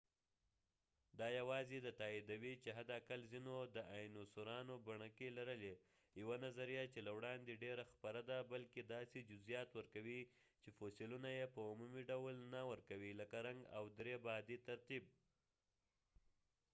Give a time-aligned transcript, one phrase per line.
[1.19, 5.73] دا یواځې دا تائیدوي چې حد اقل ځینو داینوسورانو بڼکې لرلې
[6.21, 10.21] یوه نظریه چې له وړاندې ډیره خپره ده بلکې داسې جزئیات ورکوي
[10.63, 15.03] چې فوسیلونه یې په عمومي ډول نه ورکوي لکه رنګ او درې بعدي ترتیب